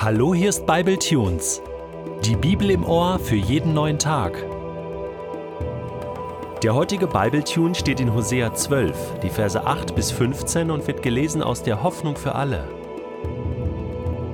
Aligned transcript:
Hallo, 0.00 0.32
hier 0.32 0.50
ist 0.50 0.64
Bible 0.64 0.96
Tunes. 0.96 1.60
Die 2.24 2.36
Bibel 2.36 2.70
im 2.70 2.84
Ohr 2.84 3.18
für 3.18 3.34
jeden 3.34 3.74
neuen 3.74 3.98
Tag. 3.98 4.46
Der 6.62 6.72
heutige 6.72 7.08
Bible 7.08 7.42
Tune 7.42 7.74
steht 7.74 7.98
in 7.98 8.14
Hosea 8.14 8.54
12, 8.54 9.18
die 9.24 9.28
Verse 9.28 9.66
8 9.66 9.96
bis 9.96 10.12
15 10.12 10.70
und 10.70 10.86
wird 10.86 11.02
gelesen 11.02 11.42
aus 11.42 11.64
der 11.64 11.82
Hoffnung 11.82 12.14
für 12.14 12.36
alle. 12.36 12.68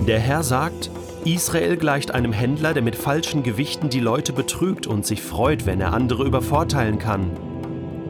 Der 0.06 0.20
Herr 0.20 0.42
sagt: 0.42 0.90
Israel 1.24 1.78
gleicht 1.78 2.10
einem 2.10 2.34
Händler, 2.34 2.74
der 2.74 2.82
mit 2.82 2.94
falschen 2.94 3.42
Gewichten 3.42 3.88
die 3.88 4.00
Leute 4.00 4.34
betrügt 4.34 4.86
und 4.86 5.06
sich 5.06 5.22
freut, 5.22 5.64
wenn 5.64 5.80
er 5.80 5.94
andere 5.94 6.24
übervorteilen 6.24 6.98
kann. 6.98 7.30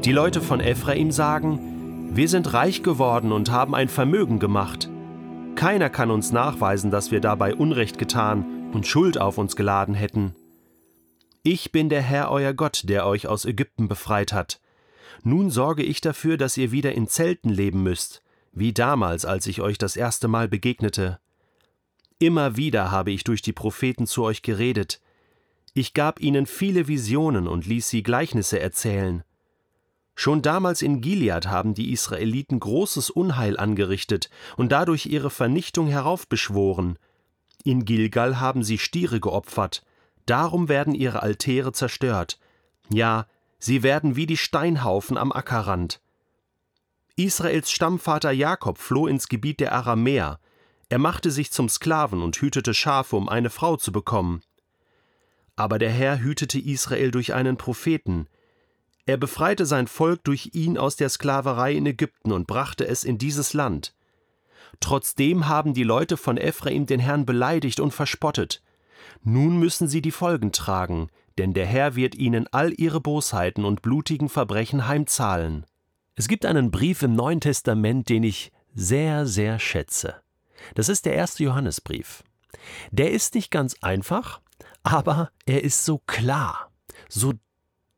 Die 0.04 0.12
Leute 0.12 0.40
von 0.40 0.58
Ephraim 0.58 1.12
sagen: 1.12 2.10
Wir 2.12 2.28
sind 2.28 2.52
reich 2.52 2.82
geworden 2.82 3.30
und 3.30 3.52
haben 3.52 3.76
ein 3.76 3.88
Vermögen 3.88 4.40
gemacht. 4.40 4.88
Keiner 5.56 5.88
kann 5.88 6.10
uns 6.10 6.32
nachweisen, 6.32 6.90
dass 6.90 7.10
wir 7.10 7.20
dabei 7.20 7.54
Unrecht 7.54 7.98
getan 7.98 8.70
und 8.72 8.86
Schuld 8.86 9.18
auf 9.18 9.38
uns 9.38 9.56
geladen 9.56 9.94
hätten. 9.94 10.34
Ich 11.42 11.72
bin 11.72 11.88
der 11.88 12.02
Herr 12.02 12.30
euer 12.30 12.54
Gott, 12.54 12.82
der 12.84 13.06
euch 13.06 13.26
aus 13.26 13.44
Ägypten 13.44 13.86
befreit 13.86 14.32
hat. 14.32 14.60
Nun 15.22 15.50
sorge 15.50 15.82
ich 15.82 16.00
dafür, 16.00 16.36
dass 16.36 16.56
ihr 16.56 16.72
wieder 16.72 16.92
in 16.92 17.06
Zelten 17.06 17.50
leben 17.50 17.82
müsst, 17.82 18.22
wie 18.52 18.72
damals, 18.72 19.24
als 19.24 19.46
ich 19.46 19.60
euch 19.60 19.78
das 19.78 19.96
erste 19.96 20.28
Mal 20.28 20.48
begegnete. 20.48 21.18
Immer 22.18 22.56
wieder 22.56 22.90
habe 22.90 23.10
ich 23.10 23.24
durch 23.24 23.42
die 23.42 23.52
Propheten 23.52 24.06
zu 24.06 24.24
euch 24.24 24.42
geredet. 24.42 25.00
Ich 25.72 25.94
gab 25.94 26.20
ihnen 26.20 26.46
viele 26.46 26.88
Visionen 26.88 27.46
und 27.48 27.66
ließ 27.66 27.88
sie 27.88 28.02
Gleichnisse 28.02 28.60
erzählen. 28.60 29.24
Schon 30.14 30.42
damals 30.42 30.80
in 30.82 31.00
Gilead 31.00 31.46
haben 31.46 31.74
die 31.74 31.92
Israeliten 31.92 32.60
großes 32.60 33.10
Unheil 33.10 33.58
angerichtet 33.58 34.30
und 34.56 34.70
dadurch 34.70 35.06
ihre 35.06 35.30
Vernichtung 35.30 35.88
heraufbeschworen. 35.88 36.98
In 37.64 37.84
Gilgal 37.84 38.38
haben 38.38 38.62
sie 38.62 38.78
Stiere 38.78 39.20
geopfert, 39.20 39.82
darum 40.26 40.68
werden 40.68 40.94
ihre 40.94 41.22
Altäre 41.22 41.72
zerstört. 41.72 42.38
Ja, 42.90 43.26
sie 43.58 43.82
werden 43.82 44.14
wie 44.16 44.26
die 44.26 44.36
Steinhaufen 44.36 45.16
am 45.16 45.32
Ackerrand. 45.32 46.00
Israels 47.16 47.70
Stammvater 47.70 48.32
Jakob 48.32 48.78
floh 48.78 49.06
ins 49.06 49.28
Gebiet 49.28 49.60
der 49.60 49.72
Aramäer. 49.72 50.40
Er 50.88 50.98
machte 50.98 51.30
sich 51.30 51.50
zum 51.50 51.68
Sklaven 51.68 52.22
und 52.22 52.36
hütete 52.36 52.74
Schafe, 52.74 53.16
um 53.16 53.28
eine 53.28 53.50
Frau 53.50 53.76
zu 53.76 53.92
bekommen. 53.92 54.42
Aber 55.56 55.78
der 55.78 55.90
Herr 55.90 56.18
hütete 56.18 56.58
Israel 56.58 57.10
durch 57.10 57.32
einen 57.32 57.56
Propheten, 57.56 58.26
er 59.06 59.16
befreite 59.16 59.66
sein 59.66 59.86
Volk 59.86 60.24
durch 60.24 60.50
ihn 60.54 60.78
aus 60.78 60.96
der 60.96 61.08
Sklaverei 61.08 61.74
in 61.74 61.86
Ägypten 61.86 62.32
und 62.32 62.46
brachte 62.46 62.86
es 62.86 63.04
in 63.04 63.18
dieses 63.18 63.52
Land. 63.52 63.94
Trotzdem 64.80 65.46
haben 65.46 65.74
die 65.74 65.84
Leute 65.84 66.16
von 66.16 66.36
Ephraim 66.36 66.86
den 66.86 67.00
Herrn 67.00 67.26
beleidigt 67.26 67.80
und 67.80 67.92
verspottet. 67.92 68.62
Nun 69.22 69.58
müssen 69.58 69.88
sie 69.88 70.02
die 70.02 70.10
Folgen 70.10 70.52
tragen, 70.52 71.08
denn 71.38 71.52
der 71.52 71.66
Herr 71.66 71.96
wird 71.96 72.14
ihnen 72.14 72.46
all 72.50 72.72
ihre 72.72 73.00
Bosheiten 73.00 73.64
und 73.64 73.82
blutigen 73.82 74.28
Verbrechen 74.28 74.86
heimzahlen. 74.86 75.66
Es 76.16 76.28
gibt 76.28 76.46
einen 76.46 76.70
Brief 76.70 77.02
im 77.02 77.14
Neuen 77.14 77.40
Testament, 77.40 78.08
den 78.08 78.22
ich 78.22 78.52
sehr, 78.74 79.26
sehr 79.26 79.58
schätze. 79.58 80.16
Das 80.74 80.88
ist 80.88 81.04
der 81.06 81.14
erste 81.14 81.44
Johannesbrief. 81.44 82.22
Der 82.90 83.10
ist 83.10 83.34
nicht 83.34 83.50
ganz 83.50 83.76
einfach, 83.80 84.40
aber 84.82 85.30
er 85.44 85.64
ist 85.64 85.84
so 85.84 85.98
klar, 85.98 86.70
so 87.08 87.34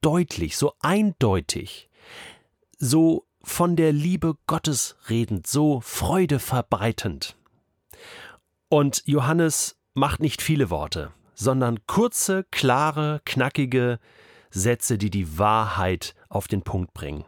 deutlich, 0.01 0.57
so 0.57 0.73
eindeutig, 0.81 1.89
so 2.79 3.27
von 3.43 3.77
der 3.77 3.93
Liebe 3.93 4.37
Gottes 4.47 4.97
redend, 5.09 5.47
so 5.47 5.81
Freude 5.81 6.39
verbreitend. 6.39 7.37
Und 8.69 9.03
Johannes 9.07 9.77
macht 9.95 10.21
nicht 10.21 10.43
viele 10.43 10.69
Worte, 10.71 11.13
sondern 11.35 11.87
kurze, 11.87 12.45
klare, 12.51 13.21
knackige 13.25 14.01
Sätze, 14.51 14.99
die 14.99 15.11
die 15.11 15.39
Wahrheit 15.39 16.15
auf 16.29 16.49
den 16.49 16.63
Punkt 16.63 16.93
bringen. 16.93 17.25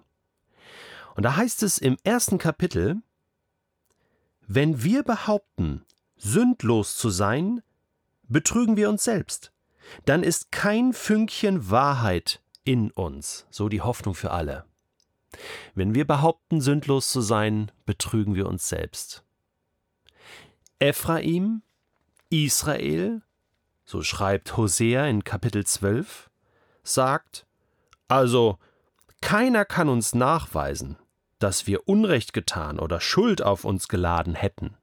Und 1.14 1.22
da 1.22 1.36
heißt 1.36 1.62
es 1.62 1.78
im 1.78 1.96
ersten 2.04 2.38
Kapitel, 2.38 2.96
wenn 4.46 4.82
wir 4.82 5.02
behaupten, 5.02 5.84
sündlos 6.16 6.96
zu 6.96 7.10
sein, 7.10 7.62
betrügen 8.28 8.76
wir 8.76 8.88
uns 8.88 9.04
selbst. 9.04 9.52
Dann 10.04 10.22
ist 10.22 10.52
kein 10.52 10.92
Fünkchen 10.92 11.70
Wahrheit 11.70 12.40
in 12.68 12.90
uns, 12.90 13.46
so 13.48 13.70
die 13.70 13.80
Hoffnung 13.80 14.14
für 14.14 14.30
alle. 14.30 14.66
Wenn 15.74 15.94
wir 15.94 16.06
behaupten, 16.06 16.60
sündlos 16.60 17.10
zu 17.10 17.22
sein, 17.22 17.72
betrügen 17.86 18.34
wir 18.34 18.46
uns 18.46 18.68
selbst. 18.68 19.24
Ephraim, 20.78 21.62
Israel, 22.28 23.22
so 23.86 24.02
schreibt 24.02 24.58
Hosea 24.58 25.06
in 25.06 25.24
Kapitel 25.24 25.64
12, 25.64 26.28
sagt, 26.82 27.46
also 28.06 28.58
keiner 29.22 29.64
kann 29.64 29.88
uns 29.88 30.14
nachweisen, 30.14 30.98
dass 31.38 31.66
wir 31.66 31.88
Unrecht 31.88 32.34
getan 32.34 32.78
oder 32.78 33.00
Schuld 33.00 33.40
auf 33.40 33.64
uns 33.64 33.88
geladen 33.88 34.34
hätten. 34.34 34.76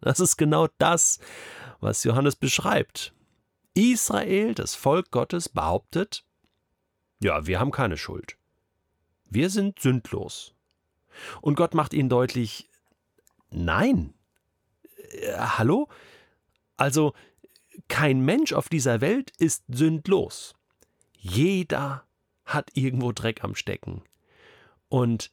Das 0.00 0.20
ist 0.20 0.36
genau 0.36 0.68
das, 0.78 1.18
was 1.80 2.04
Johannes 2.04 2.36
beschreibt. 2.36 3.12
Israel, 3.74 4.54
das 4.54 4.76
Volk 4.76 5.10
Gottes, 5.10 5.48
behauptet, 5.48 6.24
ja, 7.24 7.46
wir 7.46 7.58
haben 7.58 7.70
keine 7.70 7.96
Schuld. 7.96 8.36
Wir 9.24 9.48
sind 9.48 9.80
sündlos. 9.80 10.54
Und 11.40 11.54
Gott 11.54 11.72
macht 11.72 11.94
ihnen 11.94 12.10
deutlich, 12.10 12.68
nein. 13.48 14.12
Äh, 15.08 15.32
hallo? 15.38 15.88
Also, 16.76 17.14
kein 17.88 18.20
Mensch 18.20 18.52
auf 18.52 18.68
dieser 18.68 19.00
Welt 19.00 19.32
ist 19.38 19.64
sündlos. 19.68 20.54
Jeder 21.16 22.04
hat 22.44 22.70
irgendwo 22.74 23.10
Dreck 23.12 23.42
am 23.42 23.54
Stecken. 23.54 24.02
Und 24.90 25.32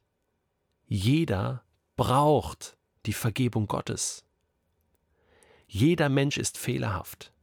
jeder 0.87 1.65
braucht 1.97 2.77
die 3.05 3.13
Vergebung 3.13 3.67
Gottes. 3.67 4.23
Jeder 5.67 6.07
Mensch 6.07 6.37
ist 6.37 6.57
fehlerhaft. 6.57 7.33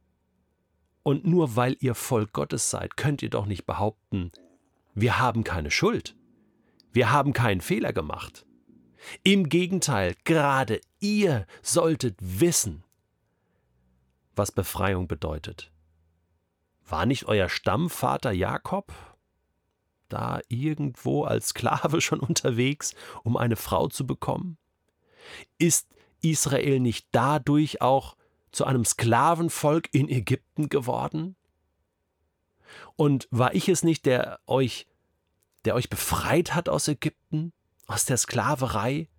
Und 1.03 1.25
nur 1.25 1.55
weil 1.55 1.77
ihr 1.79 1.95
Volk 1.95 2.33
Gottes 2.33 2.69
seid, 2.69 2.97
könnt 2.97 3.21
ihr 3.21 3.29
doch 3.29 3.45
nicht 3.45 3.65
behaupten, 3.65 4.31
wir 4.93 5.19
haben 5.19 5.43
keine 5.43 5.71
Schuld. 5.71 6.15
Wir 6.91 7.11
haben 7.11 7.33
keinen 7.33 7.61
Fehler 7.61 7.93
gemacht. 7.93 8.45
Im 9.23 9.47
Gegenteil, 9.47 10.15
gerade 10.23 10.81
ihr 10.99 11.45
solltet 11.61 12.17
wissen, 12.19 12.83
was 14.35 14.51
Befreiung 14.51 15.07
bedeutet. 15.07 15.71
War 16.85 17.05
nicht 17.05 17.25
euer 17.25 17.49
Stammvater 17.49 18.31
Jakob 18.31 18.91
da 20.09 20.39
irgendwo 20.47 21.23
als 21.23 21.49
Sklave 21.49 22.01
schon 22.01 22.19
unterwegs, 22.19 22.95
um 23.23 23.37
eine 23.37 23.55
Frau 23.55 23.87
zu 23.87 24.05
bekommen? 24.05 24.57
Ist 25.57 25.87
Israel 26.21 26.79
nicht 26.79 27.07
dadurch 27.11 27.81
auch 27.81 28.17
zu 28.51 28.65
einem 28.65 28.85
Sklavenvolk 28.85 29.89
in 29.93 30.09
Ägypten 30.09 30.69
geworden? 30.69 31.35
Und 32.95 33.27
war 33.31 33.53
ich 33.55 33.69
es 33.69 33.83
nicht, 33.83 34.05
der 34.05 34.39
euch, 34.45 34.87
der 35.65 35.75
euch 35.75 35.89
befreit 35.89 36.55
hat 36.55 36.69
aus 36.69 36.87
Ägypten, 36.87 37.53
aus 37.87 38.05
der 38.05 38.17
Sklaverei 38.17 39.09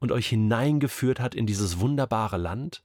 und 0.00 0.12
euch 0.12 0.28
hineingeführt 0.28 1.20
hat 1.20 1.34
in 1.34 1.46
dieses 1.46 1.80
wunderbare 1.80 2.36
Land? 2.36 2.82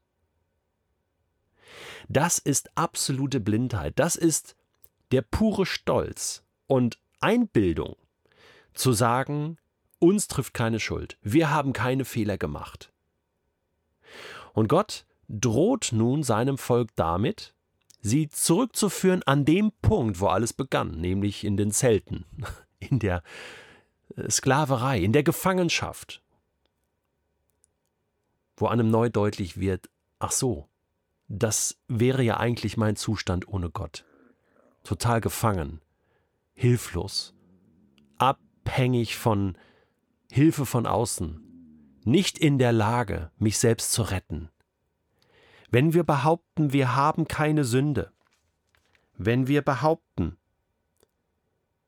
Das 2.09 2.37
ist 2.37 2.77
absolute 2.77 3.39
Blindheit, 3.39 3.97
das 3.97 4.15
ist 4.15 4.55
der 5.11 5.21
pure 5.21 5.65
Stolz 5.65 6.43
und 6.67 6.99
Einbildung, 7.19 7.95
zu 8.73 8.91
sagen, 8.93 9.57
uns 9.99 10.27
trifft 10.27 10.53
keine 10.53 10.79
Schuld, 10.79 11.17
wir 11.21 11.49
haben 11.49 11.73
keine 11.73 12.05
Fehler 12.05 12.37
gemacht. 12.37 12.91
Und 14.53 14.69
Gott 14.69 15.05
droht 15.27 15.91
nun 15.91 16.23
seinem 16.23 16.57
Volk 16.57 16.91
damit, 16.95 17.53
sie 18.01 18.29
zurückzuführen 18.29 19.23
an 19.23 19.45
dem 19.45 19.71
Punkt, 19.81 20.19
wo 20.19 20.27
alles 20.27 20.53
begann, 20.53 20.99
nämlich 20.99 21.43
in 21.43 21.57
den 21.57 21.71
Zelten, 21.71 22.25
in 22.79 22.99
der 22.99 23.23
äh, 24.15 24.29
Sklaverei, 24.29 24.99
in 24.99 25.11
der 25.11 25.23
Gefangenschaft, 25.23 26.21
wo 28.55 28.67
einem 28.67 28.89
neu 28.89 29.09
deutlich 29.09 29.59
wird, 29.59 29.89
ach 30.19 30.31
so, 30.31 30.69
das 31.27 31.79
wäre 31.87 32.21
ja 32.21 32.37
eigentlich 32.37 32.77
mein 32.77 32.95
Zustand 32.95 33.47
ohne 33.47 33.71
Gott. 33.71 34.05
Total 34.83 35.21
gefangen, 35.21 35.81
hilflos, 36.53 37.33
abhängig 38.17 39.17
von 39.17 39.57
Hilfe 40.29 40.65
von 40.65 40.85
außen, 40.85 41.52
nicht 42.05 42.37
in 42.37 42.57
der 42.57 42.71
Lage, 42.71 43.31
mich 43.37 43.57
selbst 43.57 43.91
zu 43.91 44.03
retten. 44.03 44.49
Wenn 45.69 45.93
wir 45.93 46.03
behaupten, 46.03 46.73
wir 46.73 46.95
haben 46.95 47.27
keine 47.27 47.63
Sünde, 47.63 48.11
wenn 49.17 49.47
wir 49.47 49.61
behaupten, 49.61 50.37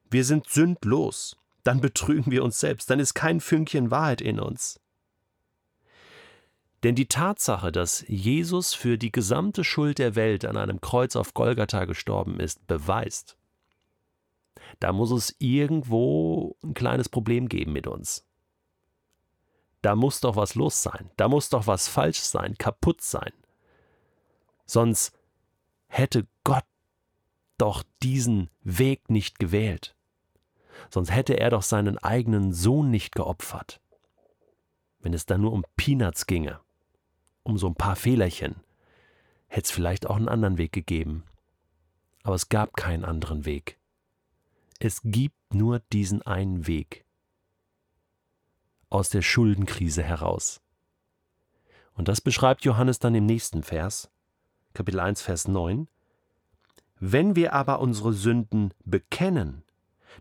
wir 0.10 0.24
sind 0.24 0.48
sündlos, 0.48 1.38
dann 1.64 1.82
betrügen 1.82 2.32
wir 2.32 2.44
uns 2.44 2.60
selbst, 2.60 2.90
dann 2.90 3.00
ist 3.00 3.14
kein 3.14 3.40
Fünkchen 3.40 3.92
Wahrheit 3.92 4.22
in 4.22 4.40
uns. 4.40 4.80
Denn 6.84 6.94
die 6.94 7.08
Tatsache, 7.08 7.72
dass 7.72 8.06
Jesus 8.08 8.76
für 8.76 9.00
die 9.00 9.12
gesamte 9.12 9.64
Schuld 9.64 9.98
der 9.98 10.16
Welt 10.16 10.46
an 10.46 10.56
einem 10.56 10.82
Kreuz 10.82 11.16
auf 11.16 11.34
Golgatha 11.34 11.86
gestorben 11.86 12.40
ist, 12.40 12.68
beweist, 12.68 13.38
da 14.80 14.94
muss 14.94 15.12
es 15.12 15.36
irgendwo 15.40 16.56
ein 16.64 16.76
kleines 16.76 17.10
Problem 17.10 17.50
geben 17.50 17.74
mit 17.74 17.88
uns. 17.88 18.28
Da 19.86 19.96
muss 19.96 20.20
doch 20.20 20.36
was 20.36 20.56
los 20.56 20.82
sein, 20.82 21.12
da 21.16 21.28
muss 21.28 21.50
doch 21.50 21.68
was 21.68 21.88
falsch 21.88 22.18
sein, 22.18 22.58
kaputt 22.58 23.02
sein. 23.02 23.32
Sonst 24.66 25.16
hätte 25.86 26.26
Gott 26.44 26.66
doch 27.60 27.84
diesen 28.02 28.50
Weg 28.64 29.12
nicht 29.12 29.38
gewählt. 29.38 29.96
Sonst 30.90 31.12
hätte 31.12 31.40
er 31.40 31.52
doch 31.52 31.62
seinen 31.62 32.00
eigenen 32.00 32.52
Sohn 32.52 32.90
nicht 32.90 33.14
geopfert. 33.14 33.80
Wenn 35.02 35.14
es 35.14 35.28
da 35.28 35.38
nur 35.38 35.54
um 35.54 35.64
Peanuts 35.76 36.26
ginge, 36.26 36.60
um 37.44 37.60
so 37.60 37.68
ein 37.68 37.76
paar 37.76 37.96
Fehlerchen, 37.96 38.56
hätte 39.46 39.66
es 39.66 39.72
vielleicht 39.72 40.08
auch 40.08 40.16
einen 40.16 40.30
anderen 40.30 40.58
Weg 40.58 40.72
gegeben. 40.72 41.26
Aber 42.24 42.34
es 42.34 42.50
gab 42.50 42.76
keinen 42.76 43.06
anderen 43.06 43.46
Weg. 43.46 43.78
Es 44.80 45.02
gibt 45.04 45.54
nur 45.54 45.78
diesen 45.92 46.24
einen 46.24 46.66
Weg 46.66 47.05
aus 48.96 49.10
der 49.10 49.22
Schuldenkrise 49.22 50.04
heraus. 50.04 50.62
Und 51.94 52.08
das 52.08 52.22
beschreibt 52.22 52.64
Johannes 52.64 52.98
dann 53.00 53.14
im 53.14 53.26
nächsten 53.26 53.62
Vers, 53.62 54.10
Kapitel 54.74 55.00
1, 55.00 55.22
Vers 55.22 55.48
9. 55.48 55.88
Wenn 57.00 57.36
wir 57.36 57.54
aber 57.54 57.82
unsere 57.82 58.14
Sünden 58.14 58.74
bekennen, 58.86 59.64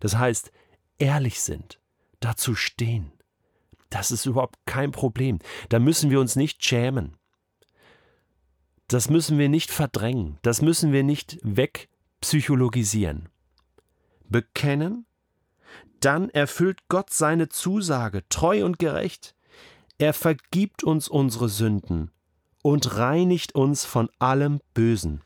das 0.01 0.17
heißt 0.17 0.51
ehrlich 0.99 1.41
sind, 1.41 1.81
dazu 2.19 2.57
stehen, 2.57 3.13
das 3.91 4.11
ist 4.11 4.27
überhaupt 4.27 4.57
kein 4.67 4.91
Problem. 4.91 5.39
Da 5.69 5.79
müssen 5.79 6.11
wir 6.11 6.19
uns 6.19 6.35
nicht 6.35 6.65
schämen. 6.65 7.17
Das 8.89 9.09
müssen 9.09 9.39
wir 9.39 9.49
nicht 9.49 9.71
verdrängen. 9.71 10.39
Das 10.43 10.63
müssen 10.63 10.93
wir 10.93 11.05
nicht 11.05 11.39
wegpsychologisieren. 11.43 13.29
Bekennen, 14.29 15.07
dann 16.05 16.31
erfüllt 16.31 16.81
Gott 16.89 17.11
seine 17.11 17.49
Zusage 17.49 18.29
treu 18.29 18.65
und 18.65 18.79
gerecht. 18.79 19.35
Er 19.99 20.13
vergibt 20.13 20.85
uns 20.85 21.09
unsere 21.09 21.49
Sünden 21.49 22.11
und 22.63 22.97
reinigt 22.97 23.55
uns 23.55 23.85
von 23.85 24.11
allem 24.19 24.61
Bösen. 24.75 25.23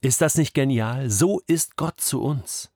Ist 0.00 0.20
das 0.20 0.36
nicht 0.36 0.54
genial? 0.54 1.10
So 1.10 1.40
ist 1.46 1.76
Gott 1.76 2.00
zu 2.00 2.22
uns. 2.22 2.72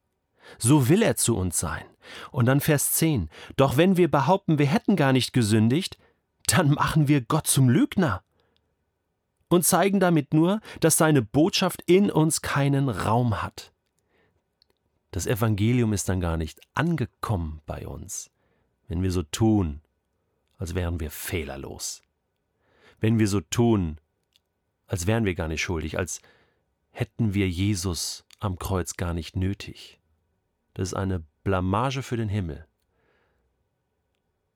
So 0.59 0.89
will 0.89 1.03
er 1.03 1.17
zu 1.17 1.37
uns 1.37 1.59
sein. 1.59 1.85
Und 2.31 2.47
dann 2.47 2.61
Vers 2.61 2.93
10. 2.93 3.31
Doch 3.57 3.77
wenn 3.77 3.97
wir 3.97 4.09
behaupten, 4.09 4.59
wir 4.59 4.67
hätten 4.67 4.95
gar 4.95 5.13
nicht 5.13 5.33
gesündigt, 5.33 5.99
dann 6.47 6.71
machen 6.71 7.09
wir 7.09 7.21
Gott 7.21 7.49
zum 7.49 7.69
Lügner 7.69 8.23
und 9.49 9.65
zeigen 9.65 10.01
damit 10.01 10.35
nur, 10.35 10.61
dass 10.81 10.97
seine 10.97 11.23
Botschaft 11.23 11.83
in 11.87 12.11
uns 12.11 12.43
keinen 12.43 12.89
Raum 12.89 13.43
hat. 13.43 13.73
Das 15.17 15.27
Evangelium 15.27 15.95
ist 15.95 16.11
dann 16.11 16.21
gar 16.21 16.37
nicht 16.37 16.61
angekommen 16.75 17.63
bei 17.65 17.87
uns, 17.87 18.31
wenn 18.87 19.03
wir 19.03 19.11
so 19.11 19.23
tun, 19.23 19.81
als 20.59 20.75
wären 20.75 21.01
wir 21.01 21.11
fehlerlos. 21.11 22.03
Wenn 23.01 23.19
wir 23.19 23.27
so 23.27 23.41
tun, 23.41 23.99
als 24.87 25.07
wären 25.07 25.25
wir 25.25 25.35
gar 25.35 25.49
nicht 25.49 25.63
schuldig, 25.63 25.97
als 25.99 26.21
hätten 26.91 27.33
wir 27.33 27.49
Jesus 27.49 28.27
am 28.41 28.59
Kreuz 28.59 28.99
gar 28.99 29.15
nicht 29.15 29.37
nötig. 29.37 30.03
Das 30.75 30.89
ist 30.89 30.95
eine 30.95 31.25
Blamage 31.45 32.03
für 32.03 32.19
den 32.19 32.29
Himmel. 32.29 32.67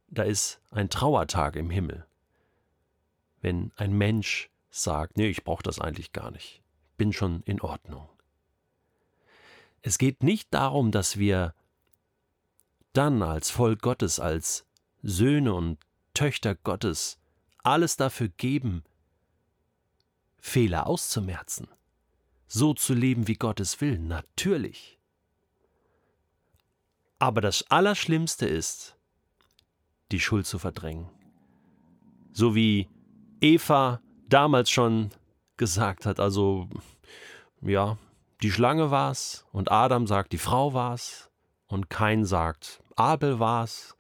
Da 0.08 0.24
ist 0.24 0.60
ein 0.70 0.90
Trauertag 0.90 1.56
im 1.56 1.70
Himmel, 1.70 2.04
wenn 3.40 3.72
ein 3.76 3.96
Mensch 3.96 4.50
sagt, 4.68 5.16
nee, 5.16 5.30
ich 5.30 5.42
brauche 5.42 5.62
das 5.62 5.78
eigentlich 5.78 6.12
gar 6.12 6.30
nicht, 6.30 6.60
bin 6.98 7.14
schon 7.14 7.42
in 7.44 7.62
Ordnung. 7.62 8.10
Es 9.82 9.98
geht 9.98 10.22
nicht 10.22 10.52
darum, 10.52 10.90
dass 10.90 11.18
wir 11.18 11.54
dann 12.92 13.22
als 13.22 13.50
Volk 13.50 13.82
Gottes, 13.82 14.20
als 14.20 14.66
Söhne 15.02 15.54
und 15.54 15.78
Töchter 16.12 16.54
Gottes 16.54 17.18
alles 17.62 17.96
dafür 17.96 18.28
geben, 18.28 18.84
Fehler 20.38 20.86
auszumerzen, 20.86 21.68
so 22.46 22.74
zu 22.74 22.94
leben, 22.94 23.28
wie 23.28 23.34
Gott 23.34 23.60
es 23.60 23.80
will, 23.80 23.98
natürlich. 23.98 24.98
Aber 27.18 27.40
das 27.40 27.70
Allerschlimmste 27.70 28.46
ist, 28.46 28.96
die 30.10 30.20
Schuld 30.20 30.46
zu 30.46 30.58
verdrängen. 30.58 31.08
So 32.32 32.54
wie 32.54 32.88
Eva 33.40 34.00
damals 34.28 34.70
schon 34.70 35.10
gesagt 35.56 36.06
hat, 36.06 36.18
also 36.18 36.68
ja, 37.60 37.98
die 38.42 38.50
Schlange 38.50 38.90
war's 38.90 39.46
und 39.52 39.70
Adam 39.70 40.06
sagt, 40.06 40.32
die 40.32 40.38
Frau 40.38 40.72
war's 40.72 41.30
und 41.66 41.90
kein 41.90 42.24
sagt, 42.24 42.82
Abel 42.96 43.38
war's. 43.38 43.96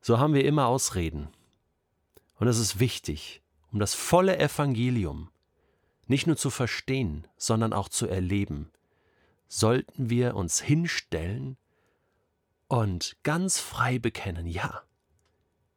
So 0.00 0.18
haben 0.18 0.34
wir 0.34 0.44
immer 0.44 0.66
Ausreden. 0.66 1.28
Und 2.38 2.48
es 2.48 2.58
ist 2.58 2.80
wichtig, 2.80 3.42
um 3.70 3.78
das 3.78 3.94
volle 3.94 4.38
Evangelium 4.38 5.30
nicht 6.06 6.26
nur 6.26 6.36
zu 6.36 6.50
verstehen, 6.50 7.28
sondern 7.36 7.72
auch 7.72 7.88
zu 7.88 8.08
erleben, 8.08 8.72
sollten 9.46 10.10
wir 10.10 10.34
uns 10.34 10.60
hinstellen 10.60 11.56
und 12.66 13.16
ganz 13.22 13.60
frei 13.60 13.98
bekennen, 13.98 14.46
ja, 14.46 14.82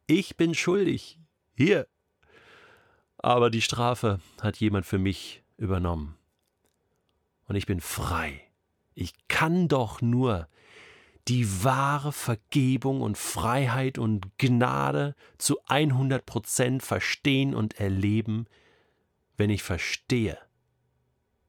ich 0.06 0.36
bin 0.36 0.54
schuldig, 0.54 1.20
hier. 1.54 1.86
Aber 3.18 3.48
die 3.50 3.62
Strafe 3.62 4.20
hat 4.40 4.58
jemand 4.58 4.86
für 4.86 4.98
mich 4.98 5.42
übernommen. 5.56 6.16
Und 7.46 7.56
ich 7.56 7.66
bin 7.66 7.80
frei. 7.80 8.40
Ich 8.94 9.28
kann 9.28 9.68
doch 9.68 10.00
nur 10.00 10.48
die 11.28 11.64
wahre 11.64 12.12
Vergebung 12.12 13.00
und 13.00 13.16
Freiheit 13.16 13.98
und 13.98 14.38
Gnade 14.38 15.14
zu 15.38 15.58
100 15.66 16.26
Prozent 16.26 16.82
verstehen 16.82 17.54
und 17.54 17.80
erleben, 17.80 18.46
wenn 19.36 19.50
ich 19.50 19.62
verstehe, 19.62 20.38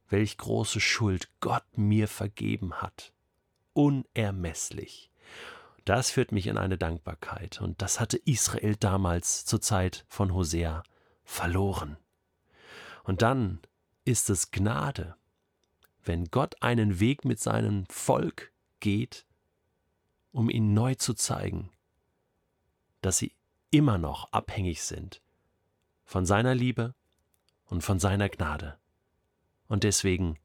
welch 0.07 0.37
große 0.37 0.79
Schuld 0.79 1.29
Gott 1.39 1.65
mir 1.77 2.07
vergeben 2.07 2.75
hat. 2.75 3.13
Unermesslich. 3.73 5.11
Das 5.83 6.09
führt 6.09 6.31
mich 6.31 6.47
in 6.47 6.57
eine 6.57 6.77
Dankbarkeit. 6.77 7.61
Und 7.61 7.81
das 7.81 7.99
hatte 7.99 8.17
Israel 8.17 8.75
damals 8.75 9.45
zur 9.45 9.61
Zeit 9.61 10.05
von 10.07 10.33
Hosea 10.33 10.83
verloren. 11.23 11.97
Und 13.03 13.21
dann 13.21 13.59
ist 14.03 14.29
es 14.29 14.51
Gnade, 14.51 15.15
wenn 16.05 16.25
Gott 16.25 16.61
einen 16.61 16.99
Weg 16.99 17.25
mit 17.25 17.39
seinem 17.39 17.85
Volk 17.87 18.51
geht, 18.79 19.25
um 20.31 20.49
ihnen 20.49 20.73
neu 20.73 20.95
zu 20.95 21.13
zeigen, 21.13 21.71
dass 23.01 23.17
sie 23.17 23.33
immer 23.71 23.97
noch 23.97 24.31
abhängig 24.31 24.83
sind 24.83 25.21
von 26.05 26.25
seiner 26.25 26.55
Liebe 26.55 26.93
und 27.65 27.81
von 27.81 27.99
seiner 27.99 28.29
Gnade. 28.29 28.77
Und 29.67 29.83
deswegen 29.83 30.37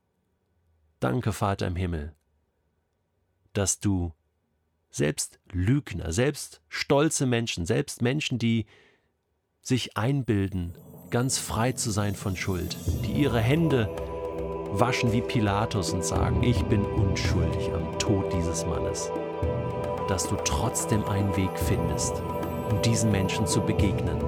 danke, 0.98 1.32
Vater 1.32 1.66
im 1.66 1.76
Himmel, 1.76 2.14
dass 3.52 3.80
du 3.80 4.12
selbst 4.90 5.38
Lügner, 5.52 6.12
selbst 6.12 6.62
stolze 6.68 7.26
Menschen, 7.26 7.66
selbst 7.66 8.02
Menschen, 8.02 8.38
die 8.38 8.66
sich 9.60 9.96
einbilden, 9.96 10.74
ganz 11.10 11.38
frei 11.38 11.72
zu 11.72 11.90
sein 11.90 12.14
von 12.14 12.36
Schuld, 12.36 12.76
die 13.04 13.12
ihre 13.12 13.40
Hände 13.40 13.88
waschen 14.72 15.12
wie 15.12 15.20
Pilatus 15.20 15.92
und 15.92 16.04
sagen, 16.04 16.42
ich 16.42 16.64
bin 16.64 16.84
unschuldig 16.84 17.70
am 17.74 17.98
Tod 17.98 18.32
dieses 18.32 18.66
Mannes, 18.66 19.10
dass 20.08 20.28
du 20.28 20.36
trotzdem 20.44 21.04
einen 21.04 21.36
Weg 21.36 21.50
findest, 21.54 22.22
um 22.70 22.80
diesen 22.82 23.10
Menschen 23.10 23.46
zu 23.46 23.60
begegnen 23.60 24.20